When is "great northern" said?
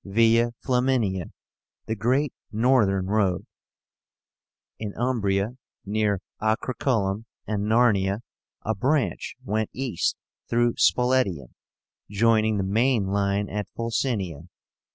1.95-3.05